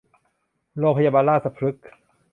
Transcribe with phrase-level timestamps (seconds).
[0.77, 1.85] โรงพยาบาลราชพฤกษ์